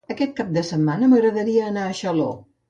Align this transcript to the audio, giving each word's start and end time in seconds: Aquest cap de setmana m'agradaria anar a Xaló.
Aquest 0.13 0.31
cap 0.37 0.47
de 0.55 0.63
setmana 0.69 1.09
m'agradaria 1.11 1.67
anar 1.75 1.85
a 1.85 1.93
Xaló. 2.01 2.33